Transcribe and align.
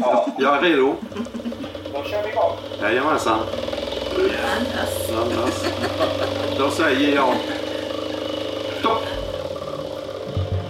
Ja. 0.00 0.26
Jag 0.38 0.56
är 0.56 0.62
redo. 0.62 0.96
Då 1.92 2.04
kör 2.04 2.22
vi 2.22 2.30
igång. 2.30 2.56
Jajamensan. 2.82 3.38
Andas. 5.22 5.64
Då 6.58 6.70
säger 6.70 7.14
jag 7.14 7.34
stopp. 8.78 9.02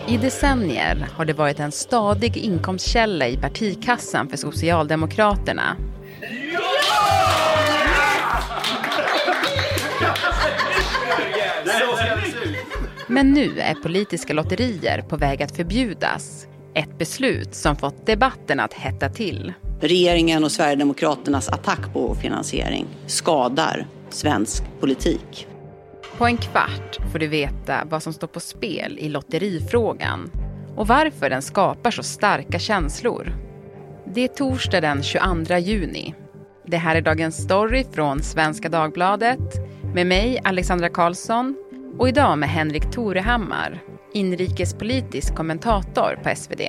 I 0.06 0.16
decennier 0.16 1.08
har 1.16 1.24
det 1.24 1.32
varit 1.32 1.61
en 1.61 1.72
stadig 1.72 2.37
inkomstkälla 2.37 3.29
i 3.29 3.37
partikassan 3.37 4.28
för 4.28 4.37
Socialdemokraterna. 4.37 5.76
Men 13.06 13.33
nu 13.33 13.60
är 13.60 13.74
politiska 13.74 14.33
lotterier 14.33 15.03
på 15.03 15.17
väg 15.17 15.42
att 15.42 15.56
förbjudas. 15.56 16.47
Ett 16.74 16.98
beslut 16.98 17.55
som 17.55 17.77
fått 17.77 18.06
debatten 18.06 18.60
att 18.60 18.73
hetta 18.73 19.09
till. 19.09 19.52
Regeringen 19.80 20.45
och 20.45 20.52
Sverigedemokraternas 20.52 21.48
attack 21.48 21.92
på 21.92 22.14
finansiering 22.14 22.86
skadar 23.06 23.86
svensk 24.10 24.64
politik. 24.80 25.46
På 26.18 26.26
en 26.26 26.36
kvart 26.36 26.98
får 27.12 27.18
du 27.18 27.26
veta 27.26 27.84
vad 27.90 28.02
som 28.02 28.12
står 28.12 28.26
på 28.26 28.40
spel 28.40 28.98
i 28.98 29.09
lotterifrågan 29.09 30.30
och 30.76 30.86
varför 30.86 31.30
den 31.30 31.42
skapar 31.42 31.90
så 31.90 32.02
starka 32.02 32.59
känslor. 32.59 33.32
Det 34.14 34.24
är 34.24 34.28
torsdag 34.28 34.80
den 34.80 35.02
22 35.02 35.56
juni. 35.56 36.14
Det 36.66 36.76
här 36.76 36.96
är 36.96 37.00
Dagens 37.00 37.45
Story 37.45 37.84
från 37.92 38.23
Svenska 38.23 38.68
Dagbladet 38.68 39.40
med 39.95 40.06
mig, 40.06 40.40
Alexandra 40.45 40.88
Karlsson 40.88 41.56
och 41.98 42.09
idag 42.09 42.38
med 42.38 42.48
Henrik 42.48 42.90
Torehammar, 42.92 43.82
inrikespolitisk 44.12 45.34
kommentator 45.34 46.18
på 46.23 46.37
SvD. 46.37 46.60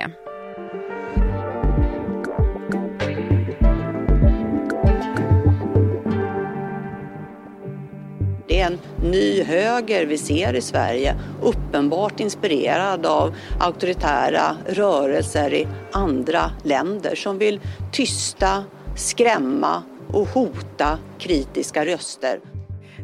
Det 8.48 8.60
är 8.60 8.66
en 8.68 8.80
ny 9.04 9.44
höger 9.44 10.06
vi 10.06 10.18
ser 10.18 10.54
i 10.54 10.62
Sverige, 10.62 11.16
uppenbart 11.42 12.20
inspirerad 12.20 13.06
av 13.06 13.36
auktoritära 13.60 14.58
rörelser 14.66 15.54
i 15.54 15.68
andra 15.92 16.52
länder 16.64 17.16
som 17.16 17.38
vill 17.38 17.60
tysta, 17.92 18.64
skrämma 18.96 19.84
och 20.08 20.28
hota 20.28 21.00
kritiska 21.20 21.86
röster. 21.86 22.40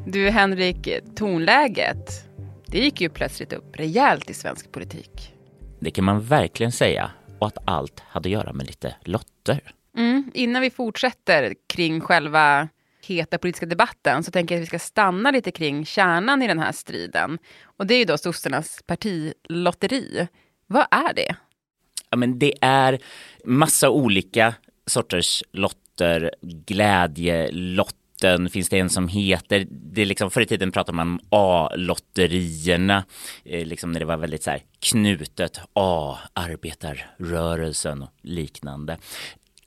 Du 0.06 0.30
Henrik, 0.30 0.90
tonläget, 1.16 2.27
det 2.72 2.80
gick 2.80 3.02
ju 3.02 3.10
plötsligt 3.10 3.54
upp 3.54 3.76
rejält 3.76 4.30
i 4.30 4.34
svensk 4.34 4.72
politik. 4.72 5.34
Det 5.80 5.92
kan 5.92 6.06
man 6.06 6.22
verkligen 6.22 6.72
säga 6.72 7.12
och 7.40 7.48
att 7.48 7.58
allt 7.66 8.00
hade 8.00 8.28
att 8.28 8.32
göra 8.34 8.54
med 8.54 8.68
lite 8.68 8.96
lotter. 9.04 9.74
Mm, 9.98 10.32
innan 10.34 10.62
vi 10.62 10.70
fortsätter 10.70 11.56
kring 11.68 12.02
själva 12.02 12.68
heta 13.08 13.38
politiska 13.38 13.66
debatten 13.66 14.24
så 14.24 14.32
tänker 14.32 14.56
jag 14.56 14.60
att 14.60 14.64
vi 14.64 14.68
ska 14.68 14.80
stanna 14.80 15.32
lite 15.32 15.52
kring 15.52 15.86
kärnan 15.86 16.42
i 16.42 16.48
den 16.48 16.60
här 16.60 16.72
striden. 16.72 17.38
Och 17.64 17.88
det 17.88 17.94
är 17.94 18.00
ju 18.00 18.06
då 18.06 18.18
sossarnas 18.18 18.80
partilotteri. 18.86 20.28
Vad 20.68 20.86
är 20.92 21.14
det? 21.14 21.36
Ja, 22.10 22.18
men 22.18 22.40
det 22.40 22.54
är 22.62 23.00
massa 23.46 23.90
olika 23.90 24.54
sorters 24.86 25.44
lotter, 25.52 26.32
lotten 28.24 28.50
finns 28.50 28.70
det 28.70 28.80
en 28.80 28.90
som 28.90 29.08
heter, 29.08 29.68
det 29.70 30.02
är 30.02 30.06
liksom 30.06 30.32
förr 30.32 30.42
i 30.42 30.46
tiden 30.46 30.72
pratade 30.72 30.96
man 30.96 31.08
om 31.08 31.20
A-lotterierna, 31.30 33.04
eh, 33.46 33.66
liksom 33.66 33.92
när 33.92 34.00
det 34.00 34.06
var 34.06 34.18
väldigt 34.18 34.44
så 34.44 34.52
här 34.52 34.62
knutet, 34.80 35.60
A, 35.74 36.18
arbetarrörelsen 36.34 38.02
och 38.02 38.10
liknande 38.22 38.98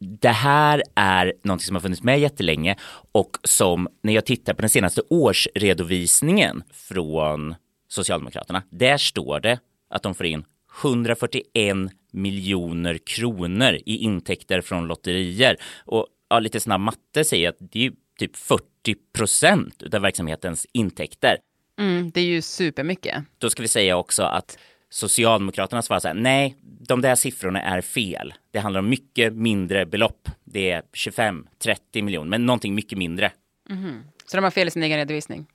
det 0.02 0.28
här 0.28 0.82
är 0.94 1.32
något 1.42 1.62
som 1.62 1.76
har 1.76 1.80
funnits 1.80 2.02
med 2.02 2.20
jättelänge 2.20 2.76
och 3.12 3.36
som 3.44 3.88
när 4.02 4.12
jag 4.12 4.26
tittar 4.26 4.54
på 4.54 4.60
den 4.60 4.70
senaste 4.70 5.02
årsredovisningen 5.10 6.62
från 6.72 7.54
Socialdemokraterna, 7.88 8.62
där 8.70 8.96
står 8.96 9.40
det 9.40 9.58
att 9.90 10.02
de 10.02 10.14
får 10.14 10.26
in 10.26 10.44
141 10.82 11.76
miljoner 12.12 12.98
kronor 12.98 13.78
i 13.86 13.96
intäkter 13.96 14.60
från 14.60 14.86
lotterier. 14.86 15.56
Och 15.84 16.06
ja, 16.30 16.38
lite 16.38 16.60
snabb 16.60 16.80
matte 16.80 17.24
säger 17.24 17.48
att 17.48 17.56
det 17.58 17.86
är 17.86 17.92
typ 18.20 18.36
40 18.36 18.64
procent 19.12 19.82
av 19.94 20.02
verksamhetens 20.02 20.66
intäkter. 20.72 21.38
Mm, 21.78 22.10
det 22.10 22.20
är 22.20 22.24
ju 22.24 22.42
supermycket. 22.42 23.24
Då 23.38 23.50
ska 23.50 23.62
vi 23.62 23.68
säga 23.68 23.96
också 23.96 24.22
att 24.22 24.58
Socialdemokraterna 24.90 25.82
svarar 25.82 26.00
så 26.00 26.08
här, 26.08 26.14
nej, 26.14 26.56
de 26.62 27.00
där 27.00 27.14
siffrorna 27.14 27.62
är 27.62 27.80
fel. 27.80 28.34
Det 28.50 28.58
handlar 28.58 28.80
om 28.80 28.88
mycket 28.88 29.32
mindre 29.32 29.86
belopp. 29.86 30.28
Det 30.44 30.70
är 30.70 30.82
25-30 30.92 32.02
miljoner, 32.02 32.30
men 32.30 32.46
någonting 32.46 32.74
mycket 32.74 32.98
mindre. 32.98 33.32
Mm. 33.70 34.02
Så 34.26 34.36
de 34.36 34.44
har 34.44 34.50
fel 34.50 34.68
i 34.68 34.70
sin 34.70 34.82
egen 34.82 34.98
redovisning? 34.98 35.46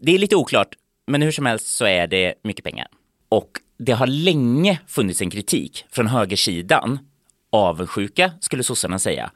Det 0.00 0.14
är 0.14 0.18
lite 0.18 0.36
oklart, 0.36 0.74
men 1.06 1.22
hur 1.22 1.30
som 1.30 1.46
helst 1.46 1.66
så 1.66 1.84
är 1.84 2.06
det 2.06 2.34
mycket 2.42 2.64
pengar. 2.64 2.86
Och 3.28 3.50
det 3.78 3.92
har 3.92 4.06
länge 4.06 4.80
funnits 4.86 5.22
en 5.22 5.30
kritik 5.30 5.84
från 5.90 6.06
högersidan, 6.06 6.98
avundsjuka 7.50 8.32
skulle 8.40 8.62
sossarna 8.62 8.98
säga, 8.98 9.30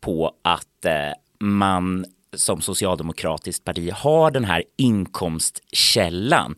på 0.00 0.34
att 0.42 0.84
eh, 0.84 1.12
man 1.42 2.04
som 2.36 2.60
socialdemokratiskt 2.60 3.64
parti 3.64 3.90
har 3.92 4.30
den 4.30 4.44
här 4.44 4.64
inkomstkällan 4.76 6.54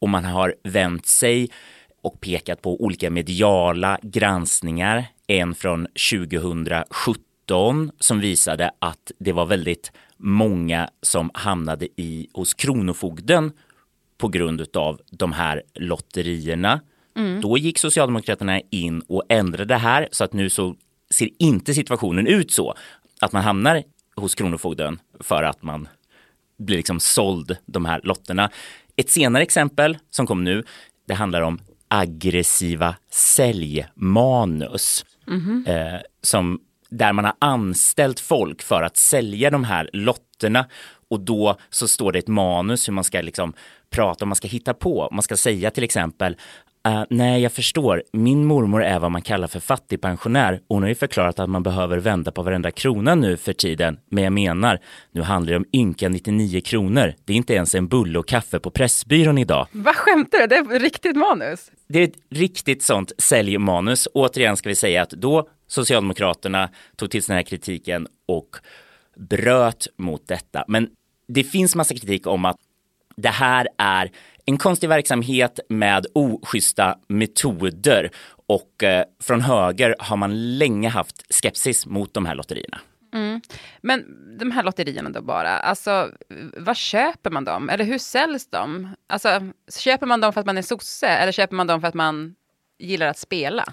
och 0.00 0.08
man 0.08 0.24
har 0.24 0.54
vänt 0.64 1.06
sig 1.06 1.50
och 2.02 2.20
pekat 2.20 2.62
på 2.62 2.82
olika 2.84 3.10
mediala 3.10 3.98
granskningar. 4.02 5.04
En 5.26 5.54
från 5.54 5.86
2017 6.10 7.90
som 7.98 8.20
visade 8.20 8.70
att 8.78 9.12
det 9.18 9.32
var 9.32 9.46
väldigt 9.46 9.92
många 10.16 10.90
som 11.02 11.30
hamnade 11.34 11.88
i, 11.96 12.28
hos 12.32 12.54
Kronofogden 12.54 13.52
på 14.18 14.28
grund 14.28 14.76
av 14.76 15.00
de 15.10 15.32
här 15.32 15.62
lotterierna. 15.74 16.80
Mm. 17.16 17.40
Då 17.40 17.58
gick 17.58 17.78
Socialdemokraterna 17.78 18.60
in 18.70 19.00
och 19.00 19.22
ändrade 19.28 19.64
det 19.64 19.78
här 19.78 20.08
så 20.12 20.24
att 20.24 20.32
nu 20.32 20.50
så 20.50 20.76
ser 21.10 21.28
inte 21.38 21.74
situationen 21.74 22.26
ut 22.26 22.52
så 22.52 22.74
att 23.20 23.32
man 23.32 23.42
hamnar 23.42 23.82
hos 24.16 24.34
Kronofogden 24.34 24.98
för 25.20 25.42
att 25.42 25.62
man 25.62 25.88
blir 26.58 26.76
liksom 26.76 27.00
såld 27.00 27.56
de 27.66 27.84
här 27.84 28.00
lotterna. 28.04 28.50
Ett 28.96 29.10
senare 29.10 29.42
exempel 29.42 29.98
som 30.10 30.26
kom 30.26 30.44
nu, 30.44 30.64
det 31.06 31.14
handlar 31.14 31.42
om 31.42 31.60
aggressiva 31.88 32.96
säljmanus. 33.10 35.04
Mm 35.26 35.40
-hmm. 35.40 35.94
eh, 35.94 36.00
som, 36.22 36.60
där 36.88 37.12
man 37.12 37.24
har 37.24 37.34
anställt 37.38 38.20
folk 38.20 38.62
för 38.62 38.82
att 38.82 38.96
sälja 38.96 39.50
de 39.50 39.64
här 39.64 39.90
lotterna 39.92 40.66
och 41.08 41.20
då 41.20 41.56
så 41.70 41.88
står 41.88 42.12
det 42.12 42.18
ett 42.18 42.28
manus 42.28 42.88
hur 42.88 42.92
man 42.92 43.04
ska 43.04 43.20
liksom 43.20 43.54
prata, 43.90 44.24
om 44.24 44.28
man 44.28 44.36
ska 44.36 44.48
hitta 44.48 44.74
på. 44.74 45.08
Man 45.12 45.22
ska 45.22 45.36
säga 45.36 45.70
till 45.70 45.84
exempel 45.84 46.36
Uh, 46.88 47.04
nej, 47.10 47.42
jag 47.42 47.52
förstår. 47.52 48.02
Min 48.12 48.44
mormor 48.44 48.84
är 48.84 48.98
vad 48.98 49.10
man 49.10 49.22
kallar 49.22 49.48
för 49.48 49.60
fattigpensionär. 49.60 50.60
Hon 50.68 50.82
har 50.82 50.88
ju 50.88 50.94
förklarat 50.94 51.38
att 51.38 51.50
man 51.50 51.62
behöver 51.62 51.98
vända 51.98 52.30
på 52.30 52.42
varenda 52.42 52.70
krona 52.70 53.14
nu 53.14 53.36
för 53.36 53.52
tiden. 53.52 53.98
Men 54.10 54.24
jag 54.24 54.32
menar, 54.32 54.80
nu 55.12 55.22
handlar 55.22 55.50
det 55.52 55.56
om 55.56 55.64
ynka 55.72 56.08
99 56.08 56.60
kronor. 56.60 57.14
Det 57.24 57.32
är 57.32 57.36
inte 57.36 57.54
ens 57.54 57.74
en 57.74 57.88
bulle 57.88 58.18
och 58.18 58.28
kaffe 58.28 58.58
på 58.58 58.70
Pressbyrån 58.70 59.38
idag. 59.38 59.66
Vad 59.72 59.96
skämtar 59.96 60.38
du? 60.38 60.46
Det 60.46 60.56
är 60.56 60.76
ett 60.76 60.82
riktigt 60.82 61.16
manus. 61.16 61.70
Det 61.88 61.98
är 61.98 62.04
ett 62.04 62.18
riktigt 62.30 62.82
sånt 62.82 63.12
säljmanus. 63.18 64.08
Återigen 64.14 64.56
ska 64.56 64.68
vi 64.68 64.74
säga 64.74 65.02
att 65.02 65.10
då 65.10 65.48
Socialdemokraterna 65.66 66.68
tog 66.96 67.10
till 67.10 67.22
sig 67.22 67.32
den 67.32 67.36
här 67.36 67.42
kritiken 67.42 68.06
och 68.26 68.56
bröt 69.16 69.86
mot 69.98 70.28
detta. 70.28 70.64
Men 70.68 70.88
det 71.28 71.44
finns 71.44 71.74
massa 71.74 71.94
kritik 71.94 72.26
om 72.26 72.44
att 72.44 72.56
det 73.16 73.28
här 73.28 73.68
är 73.78 74.10
en 74.46 74.58
konstig 74.58 74.88
verksamhet 74.88 75.60
med 75.68 76.06
oschyssta 76.12 76.98
metoder 77.08 78.10
och 78.46 78.82
eh, 78.82 79.04
från 79.22 79.40
höger 79.40 79.96
har 79.98 80.16
man 80.16 80.58
länge 80.58 80.88
haft 80.88 81.34
skepsis 81.34 81.86
mot 81.86 82.14
de 82.14 82.26
här 82.26 82.34
lotterierna. 82.34 82.80
Mm. 83.14 83.40
Men 83.80 84.04
de 84.38 84.50
här 84.50 84.62
lotterierna 84.62 85.10
då 85.10 85.22
bara, 85.22 85.58
alltså 85.58 86.10
vad 86.56 86.76
köper 86.76 87.30
man 87.30 87.44
dem? 87.44 87.68
Eller 87.68 87.84
hur 87.84 87.98
säljs 87.98 88.50
de? 88.50 88.88
Alltså 89.06 89.28
köper 89.78 90.06
man 90.06 90.20
dem 90.20 90.32
för 90.32 90.40
att 90.40 90.46
man 90.46 90.58
är 90.58 90.62
sosse 90.62 91.06
eller 91.06 91.32
köper 91.32 91.56
man 91.56 91.66
dem 91.66 91.80
för 91.80 91.88
att 91.88 91.94
man 91.94 92.34
gillar 92.78 93.06
att 93.06 93.18
spela? 93.18 93.64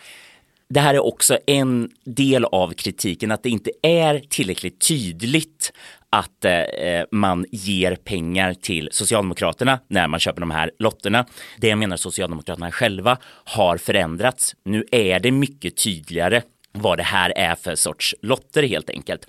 Det 0.74 0.80
här 0.80 0.94
är 0.94 1.06
också 1.06 1.38
en 1.48 1.90
del 2.06 2.46
av 2.46 2.74
kritiken, 2.74 3.32
att 3.32 3.44
det 3.44 3.50
inte 3.50 3.72
är 3.82 4.20
tillräckligt 4.20 4.88
tydligt 4.88 5.74
att 6.10 6.46
eh, 6.46 6.54
eh, 6.54 7.06
man 7.12 7.46
ger 7.52 7.96
pengar 7.96 8.54
till 8.54 8.90
Socialdemokraterna 8.92 9.80
när 9.88 10.08
man 10.08 10.20
köper 10.20 10.40
de 10.40 10.52
här 10.52 10.72
lotterna. 10.80 11.26
Det 11.58 11.68
jag 11.68 11.78
menar 11.78 11.98
Socialdemokraterna 11.98 12.72
själva 12.72 13.18
har 13.44 13.78
förändrats. 13.78 14.56
Nu 14.66 14.86
är 14.92 15.20
det 15.20 15.32
mycket 15.32 15.78
tydligare 15.78 16.42
vad 16.72 16.98
det 16.98 17.04
här 17.04 17.34
är 17.36 17.56
för 17.56 17.76
sorts 17.76 18.16
lotter 18.22 18.64
helt 18.64 18.90
enkelt. 18.90 19.28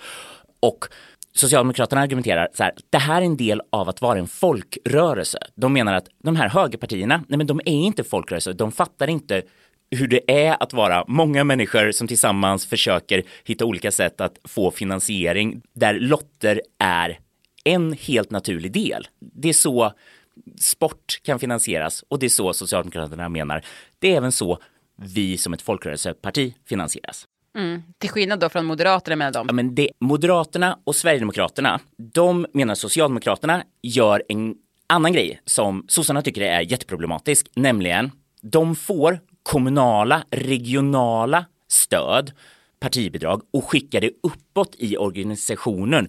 Och 0.61 0.85
Socialdemokraterna 1.35 2.01
argumenterar 2.01 2.49
så 2.55 2.63
här, 2.63 2.73
det 2.91 2.99
här 2.99 3.23
är 3.23 3.27
en 3.27 3.37
del 3.37 3.63
av 3.71 3.89
att 3.89 4.01
vara 4.01 4.19
en 4.19 4.29
folkrörelse. 4.29 5.39
De 5.55 5.73
menar 5.73 5.95
att 5.95 6.09
de 6.25 6.37
här 6.37 6.49
högerpartierna, 6.49 7.25
nej 7.29 7.39
men 7.39 7.47
de 7.47 7.61
är 7.61 7.73
inte 7.73 8.05
folkrörelse, 8.05 8.53
de 8.53 8.73
fattar 8.73 9.09
inte 9.09 9.43
hur 9.97 10.09
det 10.09 10.31
är 10.31 10.63
att 10.63 10.73
vara 10.73 11.05
många 11.09 11.45
människor 11.45 11.93
som 11.93 12.09
tillsammans 12.09 12.67
försöker 12.67 13.23
hitta 13.45 13.65
olika 13.65 13.91
sätt 13.91 14.21
att 14.21 14.39
få 14.45 14.71
finansiering 14.71 15.63
där 15.73 15.95
lotter 15.95 16.63
är 16.79 17.19
en 17.65 17.93
helt 17.93 18.31
naturlig 18.31 18.73
del. 18.73 19.09
Det 19.21 19.49
är 19.49 19.53
så 19.53 19.93
sport 20.61 21.21
kan 21.23 21.39
finansieras 21.39 22.05
och 22.09 22.19
det 22.19 22.27
är 22.27 22.31
så 22.31 22.53
Socialdemokraterna 22.53 23.29
menar. 23.29 23.65
Det 23.99 24.13
är 24.13 24.17
även 24.17 24.33
så 24.33 24.59
vi 24.97 25.39
som 25.39 25.53
ett 25.53 25.63
folkrörelseparti 25.63 26.55
finansieras. 26.69 27.27
Mm. 27.59 27.83
Till 27.99 28.11
skillnad 28.11 28.41
då 28.41 28.49
från 28.49 28.65
Moderaterna 28.65 29.17
med 29.17 29.33
dem. 29.33 29.47
Ja, 29.49 29.53
men 29.55 29.75
det, 29.75 29.91
Moderaterna 30.01 30.79
och 30.85 30.97
Sverigedemokraterna, 30.97 31.81
de 31.97 32.47
menar 32.53 32.75
Socialdemokraterna 32.75 33.65
gör 33.83 34.23
en 34.29 34.55
annan 34.87 35.13
grej 35.13 35.41
som 35.45 35.85
sossarna 35.89 36.23
tycker 36.23 36.43
är 36.43 36.61
jätteproblematisk, 36.61 37.47
nämligen 37.55 38.11
de 38.43 38.77
får 38.77 39.21
kommunala, 39.43 40.25
regionala 40.31 41.45
stöd, 41.69 42.33
partibidrag 42.81 43.43
och 43.51 43.65
skickar 43.65 44.01
det 44.01 44.11
uppåt 44.23 44.75
i 44.79 44.97
organisationen 44.97 46.09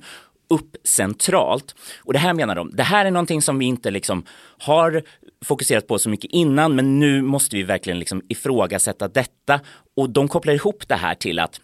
upp 0.49 0.75
centralt. 0.83 1.75
Och 2.03 2.13
det 2.13 2.19
här 2.19 2.33
menar 2.33 2.55
de, 2.55 2.71
det 2.75 2.83
här 2.83 3.05
är 3.05 3.11
någonting 3.11 3.41
som 3.41 3.59
vi 3.59 3.65
inte 3.65 3.91
liksom 3.91 4.25
har 4.57 5.03
fokuserat 5.45 5.87
på 5.87 5.99
så 5.99 6.09
mycket 6.09 6.31
innan, 6.31 6.75
men 6.75 6.99
nu 6.99 7.21
måste 7.21 7.55
vi 7.55 7.63
verkligen 7.63 7.99
liksom 7.99 8.21
ifrågasätta 8.29 9.07
detta. 9.07 9.59
Och 9.95 10.09
de 10.09 10.27
kopplar 10.27 10.53
ihop 10.53 10.87
det 10.87 10.95
här 10.95 11.15
till 11.15 11.39
att 11.39 11.59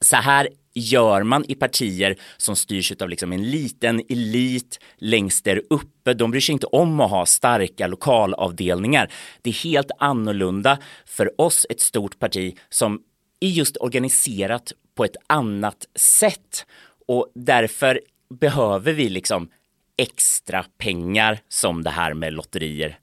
så 0.00 0.16
här 0.16 0.48
gör 0.80 1.22
man 1.22 1.44
i 1.48 1.54
partier 1.54 2.16
som 2.36 2.56
styrs 2.56 2.92
av 2.92 3.08
liksom 3.08 3.32
en 3.32 3.50
liten 3.50 4.02
elit 4.08 4.78
längst 4.96 5.44
där 5.44 5.62
uppe. 5.70 6.14
De 6.14 6.30
bryr 6.30 6.40
sig 6.40 6.52
inte 6.52 6.66
om 6.66 7.00
att 7.00 7.10
ha 7.10 7.26
starka 7.26 7.86
lokalavdelningar. 7.86 9.12
Det 9.42 9.50
är 9.50 9.54
helt 9.54 9.90
annorlunda 9.98 10.78
för 11.06 11.40
oss, 11.40 11.66
ett 11.70 11.80
stort 11.80 12.18
parti 12.18 12.58
som 12.68 13.02
är 13.40 13.48
just 13.48 13.76
organiserat 13.76 14.72
på 14.94 15.04
ett 15.04 15.16
annat 15.26 15.86
sätt. 15.94 16.66
Och 17.06 17.32
därför 17.34 18.00
behöver 18.40 18.92
vi 18.92 19.08
liksom 19.08 19.48
extra 19.96 20.64
pengar 20.78 21.38
som 21.48 21.82
det 21.82 21.90
här 21.90 22.14
med 22.14 22.32
lotterier 22.32 22.98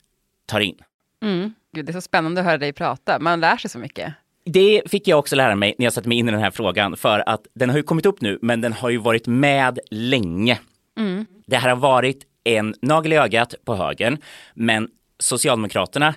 tar 0.45 0.59
in. 0.59 0.77
Mm. 1.21 1.53
Gud, 1.74 1.85
det 1.85 1.91
är 1.91 1.94
så 1.94 2.01
spännande 2.01 2.41
att 2.41 2.45
höra 2.45 2.57
dig 2.57 2.74
prata. 2.74 3.19
Man 3.19 3.39
lär 3.39 3.57
sig 3.57 3.69
så 3.69 3.79
mycket. 3.79 4.13
Det 4.50 4.82
fick 4.86 5.08
jag 5.08 5.20
också 5.20 5.36
lära 5.36 5.56
mig 5.56 5.76
när 5.78 5.86
jag 5.86 5.94
satte 5.94 6.08
mig 6.08 6.18
in 6.18 6.30
i 6.30 6.32
den 6.32 6.42
här 6.42 6.52
frågan 6.52 6.98
för 6.98 7.30
att 7.30 7.48
den 7.54 7.70
har 7.70 7.78
ju 7.78 7.84
kommit 7.84 8.06
upp 8.06 8.22
nu, 8.22 8.40
men 8.42 8.62
den 8.62 8.74
har 8.74 8.90
ju 8.90 8.98
varit 8.98 9.28
med 9.28 9.80
länge. 9.92 10.60
Mm. 10.98 11.26
Det 11.46 11.58
här 11.58 11.70
har 11.70 11.76
varit 11.76 12.24
en 12.44 12.76
nagel 12.82 13.14
i 13.14 13.16
ögat 13.16 13.56
på 13.66 13.76
högern, 13.76 14.18
men 14.54 14.90
Socialdemokraterna, 15.20 16.16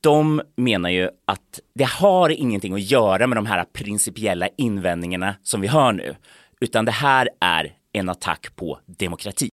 de 0.00 0.42
menar 0.56 0.90
ju 0.90 1.08
att 1.24 1.60
det 1.74 1.84
har 1.84 2.30
ingenting 2.30 2.74
att 2.74 2.90
göra 2.90 3.26
med 3.26 3.36
de 3.36 3.46
här 3.46 3.64
principiella 3.64 4.48
invändningarna 4.56 5.34
som 5.42 5.60
vi 5.60 5.68
hör 5.68 5.92
nu, 5.92 6.16
utan 6.60 6.84
det 6.84 6.92
här 6.92 7.28
är 7.40 7.72
en 7.92 8.08
attack 8.08 8.56
på 8.56 8.80
demokrati. 8.86 9.48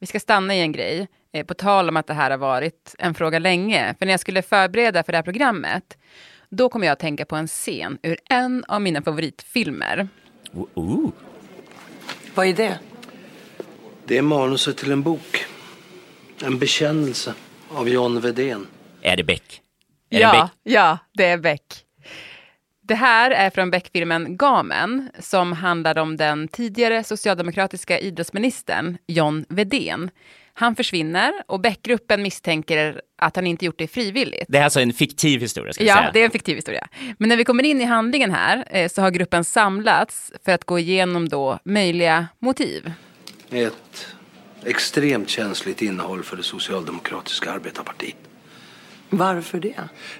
Vi 0.00 0.06
ska 0.06 0.20
stanna 0.20 0.54
i 0.54 0.60
en 0.60 0.72
grej, 0.72 1.08
på 1.44 1.54
tal 1.54 1.88
om 1.88 1.96
att 1.96 2.06
det 2.06 2.14
här 2.14 2.30
har 2.30 2.38
varit 2.38 2.94
en 2.98 3.14
fråga 3.14 3.38
länge. 3.38 3.94
För 3.98 4.06
när 4.06 4.12
jag 4.12 4.20
skulle 4.20 4.42
förbereda 4.42 5.02
för 5.02 5.12
det 5.12 5.18
här 5.18 5.22
programmet, 5.22 5.98
då 6.48 6.68
kom 6.68 6.82
jag 6.82 6.92
att 6.92 6.98
tänka 6.98 7.24
på 7.24 7.36
en 7.36 7.46
scen 7.46 7.98
ur 8.02 8.18
en 8.30 8.64
av 8.68 8.82
mina 8.82 9.02
favoritfilmer. 9.02 10.08
Ooh. 10.74 11.10
Vad 12.34 12.46
är 12.46 12.54
det? 12.54 12.78
Det 14.04 14.18
är 14.18 14.22
manuset 14.22 14.76
till 14.76 14.92
en 14.92 15.02
bok. 15.02 15.44
En 16.44 16.58
bekännelse 16.58 17.34
av 17.68 17.88
John 17.88 18.20
Vedén. 18.20 18.66
Är 19.02 19.16
det 19.16 19.24
Beck? 19.24 19.62
Är 20.10 20.20
ja, 20.20 20.32
det 20.32 20.38
Beck? 20.40 20.50
ja, 20.62 20.98
det 21.12 21.24
är 21.24 21.38
Beck. 21.38 21.62
Det 22.88 22.94
här 22.94 23.30
är 23.30 23.50
från 23.50 23.70
Beck-filmen 23.70 24.36
Gamen 24.36 25.10
som 25.18 25.52
handlar 25.52 25.98
om 25.98 26.16
den 26.16 26.48
tidigare 26.48 27.04
socialdemokratiska 27.04 27.98
idrottsministern 27.98 28.98
John 29.06 29.44
Vedén. 29.48 30.10
Han 30.58 30.76
försvinner 30.76 31.32
och 31.46 31.60
Beck-gruppen 31.60 32.22
misstänker 32.22 33.00
att 33.18 33.36
han 33.36 33.46
inte 33.46 33.64
gjort 33.64 33.78
det 33.78 33.88
frivilligt. 33.88 34.44
Det 34.48 34.58
är 34.58 34.64
alltså 34.64 34.80
en 34.80 34.92
fiktiv 34.92 35.40
historia? 35.40 35.72
Ska 35.72 35.84
ja, 35.84 35.94
säga. 35.94 36.10
det 36.12 36.20
är 36.20 36.24
en 36.24 36.30
fiktiv 36.30 36.56
historia. 36.56 36.88
Men 37.18 37.28
när 37.28 37.36
vi 37.36 37.44
kommer 37.44 37.64
in 37.64 37.80
i 37.80 37.84
handlingen 37.84 38.30
här 38.30 38.64
eh, 38.70 38.88
så 38.88 39.02
har 39.02 39.10
gruppen 39.10 39.44
samlats 39.44 40.32
för 40.44 40.52
att 40.52 40.64
gå 40.64 40.78
igenom 40.78 41.28
då 41.28 41.58
möjliga 41.64 42.28
motiv. 42.38 42.92
Ett 43.50 44.06
extremt 44.64 45.28
känsligt 45.28 45.82
innehåll 45.82 46.22
för 46.22 46.36
det 46.36 46.42
socialdemokratiska 46.42 47.52
arbetarpartiet. 47.52 48.16
Varför 49.10 49.60
det? 49.60 49.74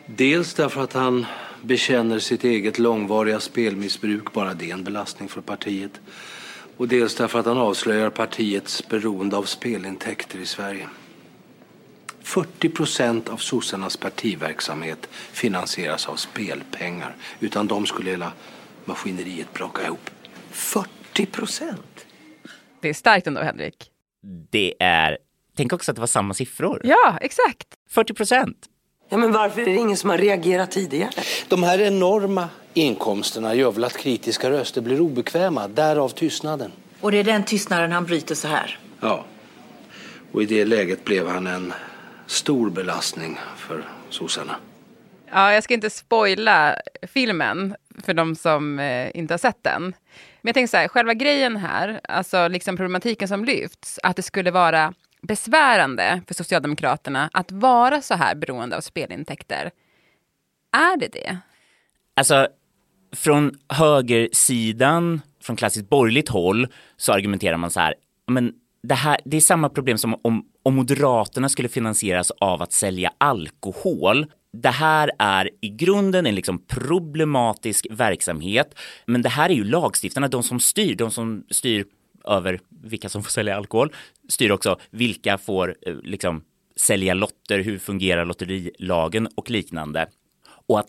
Dels 0.06 0.55
därför 0.55 0.85
att 0.85 0.93
han 0.93 1.27
bekänner 1.62 2.19
sitt 2.19 2.44
eget 2.44 2.79
långvariga 2.79 3.41
spelmissbruk, 3.41 4.32
bara 4.32 4.55
det 4.55 4.71
är 4.71 4.75
en 4.75 4.85
belastning 4.85 5.29
för 5.29 5.41
partiet. 5.41 6.00
Och 6.76 6.88
dels 6.88 7.14
därför 7.14 7.38
att 7.38 7.46
han 7.46 7.58
avslöjar 7.58 8.11
partiets 8.11 8.88
beroende 8.88 9.37
av 9.37 9.43
spelintäkter 9.43 10.38
i 10.38 10.46
Sverige. 10.46 10.88
40 12.23 12.69
procent 12.69 13.28
av 13.28 13.37
sossarnas 13.37 13.96
partiverksamhet 13.96 15.08
finansieras 15.12 16.08
av 16.08 16.17
spelpengar. 16.17 17.17
Utan 17.40 17.67
dem 17.67 17.87
skulle 17.87 18.11
hela 18.11 18.32
maskineriet 18.84 19.52
braka 19.52 19.87
ihop. 19.87 20.11
40 20.50 21.26
procent? 21.26 22.06
Det 22.81 22.88
är 22.88 22.94
starkt 22.94 23.26
ändå, 23.26 23.40
Henrik. 23.40 23.90
Det 24.50 24.75
är, 24.81 25.19
tänk 25.56 25.72
också 25.72 25.90
att 25.90 25.96
det 25.96 26.00
var 26.00 26.06
samma 26.06 26.34
siffror. 26.34 26.81
Ja, 26.84 27.19
exakt. 27.20 27.69
40 27.90 28.14
procent. 28.14 28.67
Ja, 29.08 29.17
men 29.17 29.32
varför 29.32 29.61
är 29.61 29.64
det 29.64 29.76
ingen 29.76 29.97
som 29.97 30.11
har 30.11 30.19
reagerat 30.19 30.70
tidigare? 30.70 31.23
De 31.49 31.62
här 31.62 31.81
enorma 31.81 32.49
inkomsterna 32.75 33.55
gör 33.55 33.70
väl 33.70 33.85
att 33.85 33.97
kritiska 33.97 34.50
röster 34.50 34.81
blir 34.81 35.00
obekväma, 35.00 35.69
därav 35.69 36.08
tystnaden. 36.08 36.73
Och 37.00 37.11
det 37.11 37.19
är 37.19 37.25
den 37.25 37.44
tystnaden 37.44 37.93
han 37.93 38.05
bryter 38.05 38.35
så 38.35 38.49
här. 38.49 38.79
Ja. 39.00 39.25
Och 40.32 40.43
i 40.43 40.47
det 40.47 40.64
läget 40.64 41.05
blev 41.05 41.29
han 41.29 41.47
en 41.47 41.73
stor 42.26 42.70
belastning 42.70 43.38
för 43.56 43.85
sossarna. 44.11 44.56
Ja, 45.31 45.53
jag 45.53 45.64
ska 45.64 45.75
inte 45.75 45.91
spoila 45.91 46.76
filmen 47.03 47.76
för 48.05 48.14
de 48.14 48.37
som 48.37 48.79
eh, 48.79 49.17
inte 49.17 49.35
har 49.35 49.38
sett 49.38 49.62
den. 49.62 49.82
Men 49.82 50.49
jag 50.49 50.55
tänker 50.55 50.70
så 50.70 50.76
här, 50.76 50.88
själva 50.88 51.14
grejen 51.14 51.56
här, 51.56 52.00
alltså 52.08 52.49
liksom 52.49 52.76
problematiken 52.76 53.29
som 53.29 53.44
lyfts, 53.44 54.00
att 54.03 54.17
det 54.17 54.23
skulle 54.23 54.50
vara 54.50 54.94
besvärande 55.26 56.23
för 56.26 56.34
Socialdemokraterna 56.34 57.31
att 57.32 57.52
vara 57.52 58.02
så 58.02 58.14
här 58.14 58.34
beroende 58.34 58.76
av 58.76 58.81
spelintäkter. 58.81 59.70
Är 60.73 60.96
det 60.96 61.08
det? 61.08 61.38
Alltså, 62.14 62.49
från 63.17 63.58
högersidan, 63.69 65.20
från 65.43 65.56
klassiskt 65.56 65.89
borgerligt 65.89 66.29
håll, 66.29 66.69
så 66.96 67.12
argumenterar 67.12 67.56
man 67.56 67.70
så 67.70 67.81
här, 67.81 67.94
men 68.27 68.53
det, 68.82 68.94
här, 68.94 69.20
det 69.24 69.36
är 69.36 69.41
samma 69.41 69.69
problem 69.69 69.98
som 69.98 70.17
om, 70.22 70.46
om 70.62 70.74
Moderaterna 70.74 71.48
skulle 71.48 71.69
finansieras 71.69 72.31
av 72.31 72.62
att 72.62 72.72
sälja 72.72 73.12
alkohol. 73.19 74.27
Det 74.53 74.70
här 74.70 75.10
är 75.19 75.51
i 75.60 75.69
grunden 75.69 76.27
en 76.27 76.34
liksom 76.34 76.58
problematisk 76.67 77.86
verksamhet, 77.91 78.79
men 79.06 79.22
det 79.22 79.29
här 79.29 79.51
är 79.51 79.55
ju 79.55 79.65
lagstiftarna, 79.65 80.29
de 80.29 80.43
som 80.43 80.60
styr, 80.60 80.94
de 80.94 81.10
som 81.10 81.44
styr 81.51 81.84
över 82.27 82.61
vilka 82.69 83.09
som 83.09 83.23
får 83.23 83.31
sälja 83.31 83.56
alkohol, 83.56 83.93
styr 84.29 84.51
också 84.51 84.79
vilka 84.91 85.39
får 85.39 85.77
eh, 85.83 85.95
liksom 86.03 86.45
sälja 86.77 87.15
lotter, 87.15 87.59
hur 87.59 87.79
fungerar 87.79 88.25
lotterilagen 88.25 89.29
och 89.35 89.51
liknande. 89.51 90.06
Och 90.67 90.79
att 90.79 90.89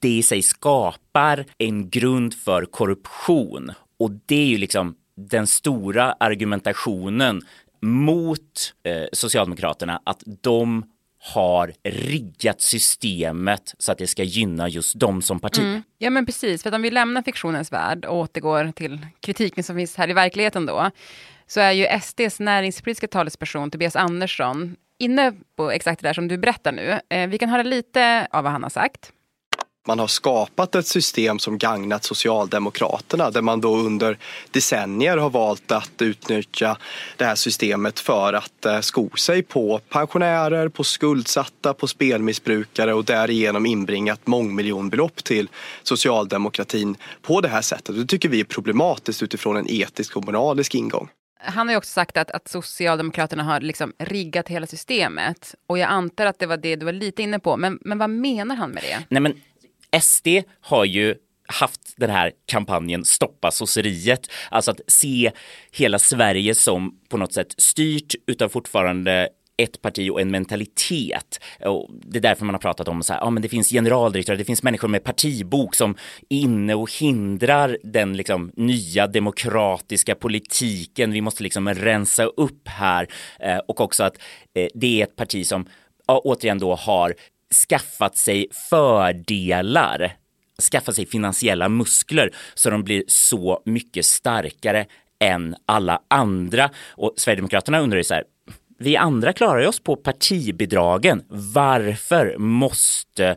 det 0.00 0.08
i 0.18 0.22
sig 0.22 0.42
skapar 0.42 1.44
en 1.58 1.90
grund 1.90 2.34
för 2.34 2.64
korruption. 2.64 3.72
Och 3.98 4.10
det 4.26 4.36
är 4.36 4.46
ju 4.46 4.58
liksom 4.58 4.96
den 5.14 5.46
stora 5.46 6.12
argumentationen 6.12 7.42
mot 7.80 8.74
eh, 8.82 9.06
Socialdemokraterna 9.12 10.02
att 10.04 10.22
de 10.40 10.84
har 11.20 11.72
riggat 11.84 12.60
systemet 12.60 13.74
så 13.78 13.92
att 13.92 13.98
det 13.98 14.06
ska 14.06 14.22
gynna 14.22 14.68
just 14.68 15.00
dem 15.00 15.22
som 15.22 15.40
parti. 15.40 15.58
Mm. 15.58 15.82
Ja 15.98 16.10
men 16.10 16.26
precis, 16.26 16.62
för 16.62 16.70
att 16.70 16.74
om 16.74 16.82
vi 16.82 16.90
lämnar 16.90 17.22
fiktionens 17.22 17.72
värld 17.72 18.04
och 18.04 18.16
återgår 18.16 18.72
till 18.72 19.06
kritiken 19.20 19.64
som 19.64 19.76
finns 19.76 19.96
här 19.96 20.10
i 20.10 20.12
verkligheten 20.12 20.66
då, 20.66 20.90
så 21.46 21.60
är 21.60 21.72
ju 21.72 22.00
SDs 22.00 22.40
näringspolitiska 22.40 23.08
talesperson 23.08 23.70
Tobias 23.70 23.96
Andersson 23.96 24.76
inne 24.98 25.32
på 25.56 25.70
exakt 25.70 26.02
det 26.02 26.08
där 26.08 26.14
som 26.14 26.28
du 26.28 26.38
berättar 26.38 26.72
nu. 26.72 27.00
Eh, 27.08 27.28
vi 27.28 27.38
kan 27.38 27.48
höra 27.48 27.62
lite 27.62 28.28
av 28.30 28.44
vad 28.44 28.52
han 28.52 28.62
har 28.62 28.70
sagt. 28.70 29.12
Man 29.88 29.98
har 29.98 30.06
skapat 30.06 30.74
ett 30.74 30.86
system 30.86 31.38
som 31.38 31.58
gagnat 31.58 32.04
Socialdemokraterna 32.04 33.30
där 33.30 33.42
man 33.42 33.60
då 33.60 33.76
under 33.76 34.18
decennier 34.50 35.16
har 35.16 35.30
valt 35.30 35.72
att 35.72 36.02
utnyttja 36.02 36.76
det 37.16 37.24
här 37.24 37.34
systemet 37.34 38.00
för 38.00 38.32
att 38.32 38.66
eh, 38.66 38.80
sko 38.80 39.10
sig 39.16 39.42
på 39.42 39.80
pensionärer, 39.88 40.68
på 40.68 40.84
skuldsatta, 40.84 41.74
på 41.74 41.86
spelmissbrukare 41.86 42.94
och 42.94 43.04
därigenom 43.04 43.66
inbringat 43.66 44.26
mångmiljonbelopp 44.26 45.24
till 45.24 45.48
socialdemokratin 45.82 46.96
på 47.22 47.40
det 47.40 47.48
här 47.48 47.62
sättet. 47.62 47.96
Det 47.96 48.06
tycker 48.06 48.28
vi 48.28 48.40
är 48.40 48.44
problematiskt 48.44 49.22
utifrån 49.22 49.56
en 49.56 49.70
etisk 49.70 50.16
och 50.16 50.24
moralisk 50.24 50.74
ingång. 50.74 51.08
Han 51.40 51.68
har 51.68 51.72
ju 51.72 51.78
också 51.78 51.92
sagt 51.92 52.16
att, 52.16 52.30
att 52.30 52.48
Socialdemokraterna 52.48 53.42
har 53.42 53.60
liksom 53.60 53.92
riggat 53.98 54.48
hela 54.48 54.66
systemet. 54.66 55.54
Och 55.66 55.78
jag 55.78 55.90
antar 55.90 56.26
att 56.26 56.38
det 56.38 56.46
var 56.46 56.56
det 56.56 56.76
du 56.76 56.84
var 56.84 56.92
lite 56.92 57.22
inne 57.22 57.38
på. 57.38 57.56
Men, 57.56 57.78
men 57.80 57.98
vad 57.98 58.10
menar 58.10 58.56
han 58.56 58.70
med 58.70 58.82
det? 58.82 59.04
Nej, 59.08 59.20
men 59.20 59.40
SD 60.00 60.28
har 60.60 60.84
ju 60.84 61.14
haft 61.48 61.80
den 61.96 62.10
här 62.10 62.32
kampanjen 62.46 63.04
Stoppa 63.04 63.50
sosseriet, 63.50 64.30
alltså 64.50 64.70
att 64.70 64.80
se 64.86 65.30
hela 65.72 65.98
Sverige 65.98 66.54
som 66.54 67.00
på 67.08 67.16
något 67.16 67.32
sätt 67.32 67.54
styrt 67.58 68.14
utav 68.26 68.48
fortfarande 68.48 69.28
ett 69.62 69.82
parti 69.82 70.10
och 70.10 70.20
en 70.20 70.30
mentalitet. 70.30 71.40
Och 71.64 71.90
det 71.90 72.18
är 72.18 72.22
därför 72.22 72.44
man 72.44 72.54
har 72.54 72.60
pratat 72.60 72.88
om 72.88 73.02
så 73.02 73.12
här, 73.12 73.20
ja 73.20 73.30
men 73.30 73.42
det 73.42 73.48
finns 73.48 73.70
generaldirektörer, 73.70 74.38
det 74.38 74.44
finns 74.44 74.62
människor 74.62 74.88
med 74.88 75.04
partibok 75.04 75.74
som 75.74 75.90
är 76.28 76.38
inne 76.38 76.74
och 76.74 76.92
hindrar 76.92 77.78
den 77.82 78.16
liksom 78.16 78.52
nya 78.56 79.06
demokratiska 79.06 80.14
politiken. 80.14 81.12
Vi 81.12 81.20
måste 81.20 81.42
liksom 81.42 81.68
rensa 81.68 82.24
upp 82.24 82.68
här 82.68 83.08
eh, 83.40 83.58
och 83.58 83.80
också 83.80 84.04
att 84.04 84.18
eh, 84.54 84.68
det 84.74 85.00
är 85.00 85.04
ett 85.04 85.16
parti 85.16 85.46
som 85.46 85.66
ja, 86.06 86.20
återigen 86.24 86.58
då 86.58 86.74
har 86.74 87.14
skaffat 87.54 88.16
sig 88.16 88.46
fördelar 88.70 90.16
skaffa 90.62 90.92
sig 90.92 91.06
finansiella 91.06 91.68
muskler 91.68 92.30
så 92.54 92.70
de 92.70 92.84
blir 92.84 93.04
så 93.06 93.62
mycket 93.64 94.06
starkare 94.06 94.86
än 95.24 95.56
alla 95.66 96.02
andra. 96.08 96.70
Och 96.88 97.14
Sverigedemokraterna 97.16 97.80
undrar 97.80 97.98
ju 97.98 98.04
så 98.04 98.14
här, 98.14 98.24
vi 98.78 98.96
andra 98.96 99.32
klarar 99.32 99.66
oss 99.66 99.80
på 99.80 99.96
partibidragen. 99.96 101.24
Varför 101.28 102.38
måste 102.38 103.36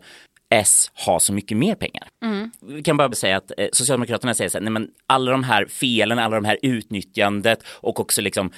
S 0.50 0.92
ha 1.06 1.20
så 1.20 1.34
mycket 1.34 1.58
mer 1.58 1.76
pengar? 1.76 2.08
Mm. 2.24 2.52
Vi 2.62 2.84
kan 2.84 2.98
bara 2.98 3.12
säga 3.12 3.38
att 3.38 3.52
eh, 3.58 3.68
Socialdemokraterna 3.74 4.34
säger 4.34 4.50
så 4.50 4.58
här, 4.58 4.64
nej 4.64 4.72
men 4.72 4.90
alla 5.08 5.32
de 5.32 5.44
här 5.44 5.66
felen, 5.66 6.20
alla 6.20 6.36
de 6.36 6.46
här 6.46 6.58
utnyttjandet 6.62 7.64
och 7.68 8.00
också 8.00 8.22
liksom 8.22 8.52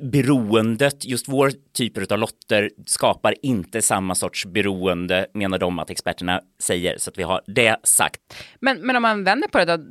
beroendet, 0.00 1.04
just 1.04 1.28
vår 1.28 1.52
typer 1.76 2.12
av 2.12 2.18
lotter 2.18 2.70
skapar 2.86 3.34
inte 3.42 3.82
samma 3.82 4.14
sorts 4.14 4.46
beroende 4.46 5.26
menar 5.34 5.58
de 5.58 5.78
att 5.78 5.90
experterna 5.90 6.40
säger. 6.62 6.98
Så 6.98 7.10
att 7.10 7.18
vi 7.18 7.22
har 7.22 7.42
det 7.46 7.76
sagt. 7.82 8.20
Men, 8.60 8.86
men 8.86 8.96
om 8.96 9.02
man 9.02 9.24
vänder 9.24 9.48
på 9.48 9.58
det 9.58 9.76
då, 9.76 9.84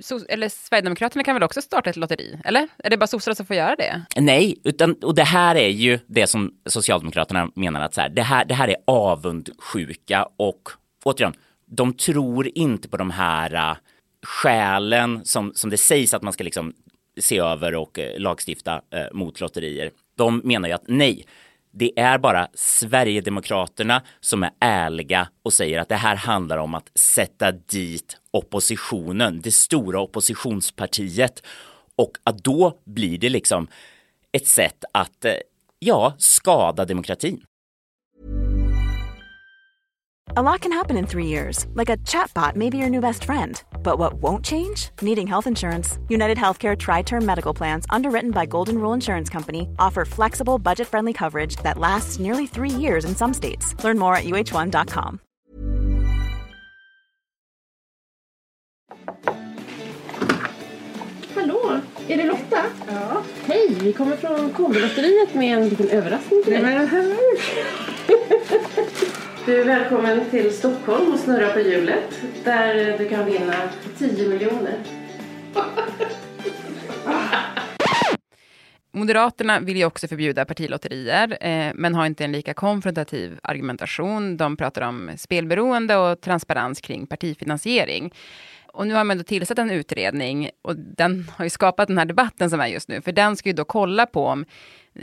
så, 0.00 0.20
eller 0.28 0.48
Sverigedemokraterna 0.48 1.24
kan 1.24 1.34
väl 1.34 1.42
också 1.42 1.62
starta 1.62 1.90
ett 1.90 1.96
lotteri? 1.96 2.38
Eller? 2.44 2.68
Är 2.78 2.90
det 2.90 2.96
bara 2.96 3.06
sossarna 3.06 3.34
som 3.34 3.46
får 3.46 3.56
göra 3.56 3.76
det? 3.76 4.02
Nej, 4.16 4.60
utan, 4.64 4.94
och 5.02 5.14
det 5.14 5.24
här 5.24 5.54
är 5.54 5.68
ju 5.68 5.98
det 6.06 6.26
som 6.26 6.54
Socialdemokraterna 6.66 7.50
menar 7.54 7.80
att 7.80 7.94
så 7.94 8.00
här, 8.00 8.08
det, 8.08 8.22
här, 8.22 8.44
det 8.44 8.54
här 8.54 8.68
är 8.68 8.76
avundsjuka 8.86 10.28
och 10.36 10.68
återigen, 11.04 11.34
de 11.66 11.94
tror 11.94 12.48
inte 12.54 12.88
på 12.88 12.96
de 12.96 13.10
här 13.10 13.54
uh, 13.54 13.76
skälen 14.26 15.20
som, 15.24 15.52
som 15.54 15.70
det 15.70 15.76
sägs 15.76 16.14
att 16.14 16.22
man 16.22 16.32
ska 16.32 16.44
liksom 16.44 16.72
se 17.20 17.38
över 17.38 17.74
och 17.74 17.98
eh, 17.98 18.18
lagstifta 18.20 18.82
eh, 18.90 19.06
mot 19.12 19.40
lotterier. 19.40 19.90
De 20.16 20.38
menar 20.44 20.68
ju 20.68 20.74
att 20.74 20.84
nej, 20.88 21.26
det 21.70 22.00
är 22.00 22.18
bara 22.18 22.48
Sverigedemokraterna 22.54 24.02
som 24.20 24.42
är 24.42 24.50
ärliga 24.60 25.28
och 25.42 25.52
säger 25.52 25.78
att 25.78 25.88
det 25.88 25.96
här 25.96 26.16
handlar 26.16 26.58
om 26.58 26.74
att 26.74 26.90
sätta 26.94 27.52
dit 27.52 28.16
oppositionen, 28.30 29.40
det 29.40 29.54
stora 29.54 30.00
oppositionspartiet. 30.00 31.42
Och 31.96 32.18
att 32.24 32.44
då 32.44 32.78
blir 32.84 33.18
det 33.18 33.28
liksom 33.28 33.68
ett 34.32 34.46
sätt 34.46 34.84
att, 34.92 35.24
eh, 35.24 35.34
ja, 35.78 36.14
skada 36.18 36.84
demokratin. 36.84 37.44
A 40.28 40.42
lot 40.42 40.60
can 40.60 40.72
happen 40.72 40.96
in 40.96 41.06
three 41.06 41.26
years, 41.26 41.66
like 41.74 41.90
a 41.90 41.96
chatbot 41.98 42.54
may 42.56 42.70
be 42.70 42.78
your 42.78 42.88
new 42.88 43.00
best 43.00 43.24
friend. 43.24 43.60
But 43.82 43.98
what 43.98 44.14
won't 44.14 44.44
change? 44.44 44.90
Needing 45.02 45.26
health 45.26 45.46
insurance. 45.46 45.98
United 46.08 46.38
Healthcare 46.38 46.78
Tri 46.78 47.02
Term 47.02 47.26
Medical 47.26 47.52
Plans, 47.52 47.84
underwritten 47.90 48.30
by 48.30 48.46
Golden 48.46 48.78
Rule 48.78 48.92
Insurance 48.94 49.28
Company, 49.28 49.68
offer 49.78 50.04
flexible, 50.04 50.58
budget 50.58 50.86
friendly 50.88 51.12
coverage 51.12 51.56
that 51.56 51.76
lasts 51.76 52.18
nearly 52.18 52.46
three 52.46 52.70
years 52.70 53.04
in 53.04 53.14
some 53.16 53.34
states. 53.34 53.74
Learn 53.84 53.98
more 53.98 54.14
at 54.16 54.24
uh1.com. 54.24 55.20
Hallå, 61.34 61.80
är 62.08 62.16
det 62.16 62.24
Lotta? 62.24 62.64
Ja. 62.88 63.22
Hej, 63.46 63.76
vi 63.80 63.92
kommer 63.92 64.16
från 64.16 64.52
Kombilotteriet 64.52 65.34
med 65.34 65.58
en 65.58 65.68
liten 65.68 65.88
överraskning 65.88 66.42
till 66.42 66.52
dig. 66.52 66.62
Nej, 66.62 66.88
men, 66.92 67.16
Du 69.46 69.60
är 69.60 69.64
välkommen 69.64 70.30
till 70.30 70.52
Stockholm 70.52 71.12
och 71.12 71.18
snurra 71.18 71.52
på 71.52 71.60
hjulet 71.60 72.22
där 72.44 72.98
du 72.98 73.08
kan 73.08 73.26
vinna 73.26 73.54
10 73.98 74.28
miljoner. 74.28 74.78
Moderaterna 78.92 79.60
vill 79.60 79.76
ju 79.76 79.84
också 79.84 80.08
förbjuda 80.08 80.44
partilotterier, 80.44 81.38
eh, 81.40 81.72
men 81.74 81.94
har 81.94 82.06
inte 82.06 82.24
en 82.24 82.32
lika 82.32 82.54
konfrontativ 82.54 83.38
argumentation. 83.42 84.36
De 84.36 84.56
pratar 84.56 84.82
om 84.82 85.10
spelberoende 85.16 85.96
och 85.96 86.20
transparens 86.20 86.80
kring 86.80 87.06
partifinansiering. 87.06 88.14
Och 88.66 88.86
nu 88.86 88.94
har 88.94 89.04
man 89.04 89.18
då 89.18 89.24
tillsatt 89.24 89.58
en 89.58 89.70
utredning 89.70 90.50
och 90.62 90.76
den 90.76 91.30
har 91.36 91.44
ju 91.44 91.50
skapat 91.50 91.88
den 91.88 91.98
här 91.98 92.04
debatten 92.04 92.50
som 92.50 92.60
är 92.60 92.66
just 92.66 92.88
nu, 92.88 93.02
för 93.02 93.12
den 93.12 93.36
ska 93.36 93.48
ju 93.48 93.52
då 93.52 93.64
kolla 93.64 94.06
på 94.06 94.26
om 94.26 94.44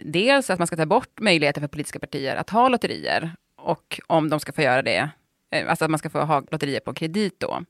dels 0.04 0.50
att 0.50 0.60
man 0.60 0.68
ska 0.68 0.76
ta 0.76 0.86
bort 0.86 1.22
möjligheten 1.22 1.62
för 1.62 1.68
politiska 1.68 2.00
partier 2.00 2.36
att 2.36 2.50
ha 2.50 2.70
lotterier 2.70 3.32
och 3.64 4.00
om 4.08 4.30
de 4.30 4.40
ska 4.40 4.52
få 4.52 4.62
göra 4.62 4.82
det, 4.82 5.10
eh, 5.52 5.70
alltså 5.70 5.86
att 5.86 5.92
man 5.92 6.00
ska 6.00 6.10
få 6.10 6.20
ha 6.20 6.44
lotterier 6.52 6.80
på 6.80 6.94
kredit 6.94 7.40
då. 7.40 7.64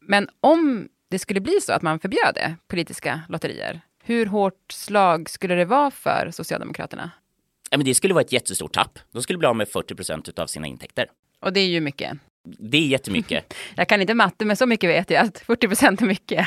Men 0.00 0.28
om 0.40 0.88
det 1.10 1.18
skulle 1.18 1.40
bli 1.40 1.60
så 1.60 1.72
att 1.72 1.82
man 1.82 1.98
förbjöd 1.98 2.34
det, 2.34 2.56
politiska 2.68 3.20
lotterier, 3.28 3.80
hur 4.02 4.26
hårt 4.26 4.72
slag 4.72 5.30
skulle 5.30 5.54
det 5.54 5.64
vara 5.64 5.90
för 5.90 6.30
Socialdemokraterna? 6.32 7.10
Ja, 7.70 7.78
men 7.78 7.84
det 7.84 7.94
skulle 7.94 8.14
vara 8.14 8.24
ett 8.24 8.32
jättestort 8.32 8.72
tapp. 8.72 8.98
De 9.12 9.22
skulle 9.22 9.38
bli 9.38 9.48
av 9.48 9.56
med 9.56 9.68
40 9.68 9.94
procent 9.94 10.38
av 10.38 10.46
sina 10.46 10.66
intäkter. 10.66 11.06
Och 11.40 11.52
det 11.52 11.60
är 11.60 11.66
ju 11.66 11.80
mycket. 11.80 12.18
Det 12.44 12.78
är 12.78 12.86
jättemycket. 12.86 13.54
jag 13.76 13.88
kan 13.88 14.00
inte 14.00 14.14
matte, 14.14 14.44
men 14.44 14.56
så 14.56 14.66
mycket 14.66 14.90
vet 14.90 15.10
jag 15.10 15.26
att 15.26 15.38
40 15.38 15.68
procent 15.68 16.02
är 16.02 16.06
mycket. 16.06 16.46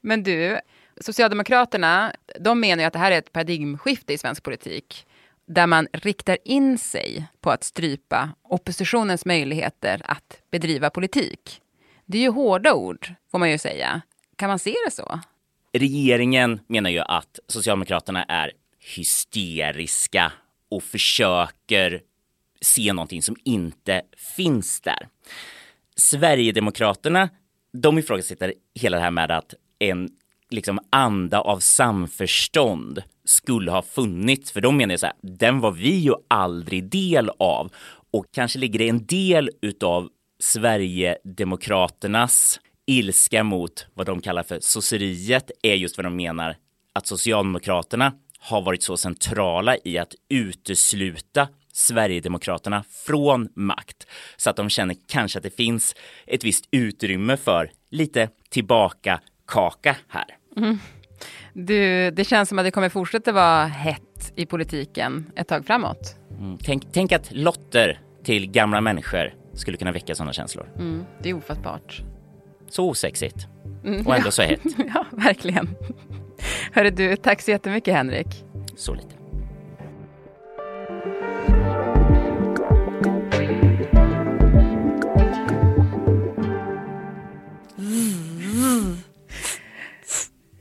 men 0.00 0.22
du, 0.22 0.60
Socialdemokraterna, 1.00 2.12
de 2.40 2.60
menar 2.60 2.82
ju 2.82 2.86
att 2.86 2.92
det 2.92 2.98
här 2.98 3.12
är 3.12 3.18
ett 3.18 3.32
paradigmskifte 3.32 4.12
i 4.12 4.18
svensk 4.18 4.42
politik 4.42 5.06
där 5.48 5.66
man 5.66 5.88
riktar 5.92 6.38
in 6.44 6.78
sig 6.78 7.26
på 7.40 7.50
att 7.50 7.64
strypa 7.64 8.30
oppositionens 8.42 9.24
möjligheter 9.24 10.02
att 10.04 10.40
bedriva 10.50 10.90
politik. 10.90 11.60
Det 12.06 12.18
är 12.18 12.22
ju 12.22 12.30
hårda 12.30 12.74
ord, 12.74 13.14
får 13.30 13.38
man 13.38 13.50
ju 13.50 13.58
säga. 13.58 14.00
Kan 14.36 14.48
man 14.48 14.58
se 14.58 14.74
det 14.86 14.90
så? 14.90 15.20
Regeringen 15.72 16.60
menar 16.66 16.90
ju 16.90 16.98
att 16.98 17.38
Socialdemokraterna 17.46 18.24
är 18.24 18.52
hysteriska 18.96 20.32
och 20.70 20.82
försöker 20.82 22.00
se 22.60 22.92
någonting 22.92 23.22
som 23.22 23.36
inte 23.44 24.02
finns 24.36 24.80
där. 24.80 25.08
Sverigedemokraterna, 25.96 27.28
de 27.72 27.98
ifrågasätter 27.98 28.54
hela 28.74 28.96
det 28.96 29.02
här 29.02 29.10
med 29.10 29.30
att 29.30 29.54
en 29.78 30.08
liksom 30.50 30.78
anda 30.90 31.40
av 31.40 31.58
samförstånd 31.58 33.02
skulle 33.24 33.70
ha 33.70 33.82
funnits. 33.82 34.52
För 34.52 34.60
de 34.60 34.76
menar 34.76 34.96
så 34.96 35.06
här, 35.06 35.14
den 35.22 35.60
var 35.60 35.72
vi 35.72 35.96
ju 35.96 36.12
aldrig 36.28 36.90
del 36.90 37.30
av. 37.38 37.72
Och 38.10 38.26
kanske 38.32 38.58
ligger 38.58 38.78
det 38.78 38.88
en 38.88 39.06
del 39.06 39.50
utav 39.62 40.08
Sverigedemokraternas 40.40 42.60
ilska 42.86 43.44
mot 43.44 43.86
vad 43.94 44.06
de 44.06 44.20
kallar 44.20 44.42
för 44.42 44.58
sosseriet 44.60 45.50
är 45.62 45.74
just 45.74 45.96
vad 45.96 46.06
de 46.06 46.16
menar 46.16 46.56
att 46.92 47.06
Socialdemokraterna 47.06 48.12
har 48.38 48.62
varit 48.62 48.82
så 48.82 48.96
centrala 48.96 49.76
i 49.84 49.98
att 49.98 50.14
utesluta 50.28 51.48
Sverigedemokraterna 51.72 52.84
från 53.06 53.48
makt 53.54 54.06
så 54.36 54.50
att 54.50 54.56
de 54.56 54.70
känner 54.70 54.96
kanske 55.08 55.38
att 55.38 55.42
det 55.42 55.56
finns 55.56 55.94
ett 56.26 56.44
visst 56.44 56.68
utrymme 56.70 57.36
för 57.36 57.70
lite 57.90 58.28
tillbaka 58.50 59.20
kaka 59.48 59.96
här. 60.08 60.24
Mm. 60.56 60.78
Du, 61.52 62.10
det 62.10 62.24
känns 62.24 62.48
som 62.48 62.58
att 62.58 62.64
det 62.64 62.70
kommer 62.70 62.88
fortsätta 62.88 63.32
vara 63.32 63.66
hett 63.66 64.32
i 64.36 64.46
politiken 64.46 65.32
ett 65.36 65.48
tag 65.48 65.66
framåt. 65.66 66.16
Mm. 66.38 66.58
Tänk, 66.62 66.82
tänk, 66.92 67.12
att 67.12 67.32
lotter 67.32 68.00
till 68.24 68.50
gamla 68.50 68.80
människor 68.80 69.34
skulle 69.52 69.76
kunna 69.76 69.92
väcka 69.92 70.14
sådana 70.14 70.32
känslor. 70.32 70.68
Mm, 70.76 71.04
det 71.22 71.30
är 71.30 71.34
ofattbart. 71.34 72.02
Så 72.68 72.88
osexigt. 72.88 73.46
Mm, 73.84 74.06
och 74.06 74.16
ändå 74.16 74.30
så 74.30 74.42
hett. 74.42 74.60
ja, 74.94 75.04
verkligen. 75.10 75.68
Hörru 76.72 76.90
du, 76.90 77.16
tack 77.16 77.42
så 77.42 77.50
jättemycket 77.50 77.94
Henrik. 77.94 78.44
Så 78.76 78.94
lite. 78.94 79.17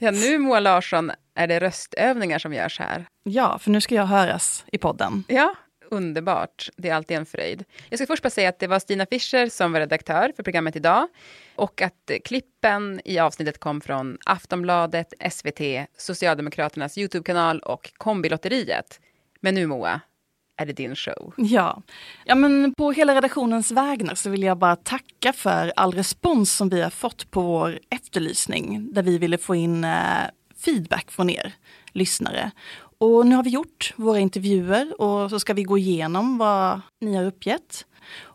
Ja, 0.08 0.12
nu 0.12 0.38
Moa 0.38 0.60
Larsson 0.60 1.12
är 1.36 1.48
det 1.48 1.60
röstövningar 1.60 2.40
som 2.40 2.54
görs 2.54 2.80
här. 2.80 3.06
Ja, 3.24 3.60
för 3.60 3.72
nu 3.72 3.82
ska 3.82 3.96
jag 3.96 4.06
höras 4.06 4.66
i 4.72 4.78
podden. 4.78 5.24
Ja, 5.28 5.56
Underbart. 5.90 6.70
Det 6.78 6.90
är 6.90 6.96
alltid 6.96 7.18
en 7.18 7.26
fröjd. 7.26 7.64
Jag 7.90 8.00
ska 8.00 8.08
först 8.08 8.24
bara 8.24 8.30
säga 8.30 8.50
att 8.50 8.60
det 8.60 8.68
var 8.68 8.80
Stina 8.80 9.06
Fischer 9.06 9.50
som 9.50 9.72
var 9.72 9.80
redaktör 9.80 10.32
för 10.36 10.44
programmet 10.44 10.76
idag 10.76 11.08
och 11.56 11.82
att 11.82 12.12
klippen 12.24 13.02
i 13.06 13.20
avsnittet 13.20 13.60
kom 13.60 13.82
från 13.82 14.18
Aftonbladet, 14.26 15.14
SVT, 15.32 15.62
Socialdemokraternas 15.98 16.98
Youtube-kanal 16.98 17.60
och 17.60 17.92
Kombilotteriet. 17.98 19.00
Men 19.42 19.56
nu 19.56 19.68
Moa, 19.68 20.02
är 20.58 20.66
det 20.66 20.74
din 20.74 20.96
show. 20.96 21.34
Ja. 21.38 21.82
ja, 22.26 22.36
men 22.36 22.74
på 22.78 22.92
hela 22.92 23.16
redaktionens 23.16 23.72
vägnar 23.72 24.16
så 24.16 24.30
vill 24.30 24.44
jag 24.44 24.58
bara 24.58 24.76
tacka 24.76 25.34
för 25.34 25.74
all 25.76 25.92
respons 25.92 26.56
som 26.56 26.70
vi 26.70 26.82
har 26.82 26.90
fått 26.90 27.32
på 27.32 27.42
vår 27.42 27.80
efterlysning 27.90 28.94
där 28.94 29.04
vi 29.04 29.18
ville 29.18 29.38
få 29.38 29.56
in 29.56 29.84
eh, 29.84 30.24
feedback 30.66 31.12
från 31.12 31.30
er 31.30 31.54
lyssnare. 31.92 32.52
Och 33.00 33.28
nu 33.28 33.36
har 33.36 33.44
vi 33.44 33.50
gjort 33.50 33.94
våra 33.96 34.20
intervjuer 34.20 35.02
och 35.02 35.30
så 35.30 35.40
ska 35.40 35.54
vi 35.54 35.64
gå 35.64 35.78
igenom 35.78 36.38
vad 36.38 36.82
ni 37.02 37.16
har 37.16 37.26
uppgett. 37.26 37.86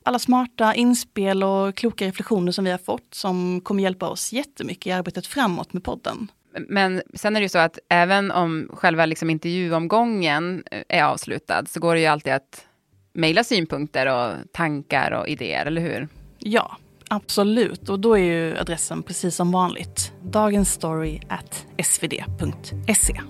Alla 0.02 0.18
smarta 0.18 0.74
inspel 0.74 1.42
och 1.42 1.74
kloka 1.74 2.06
reflektioner 2.06 2.52
som 2.52 2.64
vi 2.64 2.70
har 2.70 2.78
fått 2.78 3.14
som 3.14 3.60
kommer 3.60 3.82
hjälpa 3.82 4.08
oss 4.08 4.32
jättemycket 4.32 4.86
i 4.86 4.92
arbetet 4.92 5.26
framåt 5.26 5.72
med 5.72 5.84
podden. 5.84 6.30
Men 6.68 7.02
sen 7.14 7.36
är 7.36 7.40
det 7.40 7.44
ju 7.44 7.48
så 7.48 7.58
att 7.58 7.78
även 7.88 8.30
om 8.30 8.70
själva 8.72 9.06
liksom 9.06 9.30
intervjuomgången 9.30 10.64
eh, 10.70 10.82
är 10.88 11.04
avslutad 11.04 11.64
så 11.66 11.80
går 11.80 11.94
det 11.94 12.00
ju 12.00 12.06
alltid 12.06 12.32
att 12.32 12.66
mejla 13.12 13.44
synpunkter 13.44 14.06
och 14.06 14.32
tankar 14.52 15.10
och 15.10 15.28
idéer, 15.28 15.66
eller 15.66 15.82
hur? 15.82 16.08
Ja, 16.38 16.76
absolut. 17.08 17.88
Och 17.88 18.00
då 18.00 18.18
är 18.18 18.22
ju 18.22 18.58
adressen 18.58 19.02
precis 19.02 19.36
som 19.36 19.52
vanligt. 19.52 20.12
Dagensstory.svd.se 20.22 23.20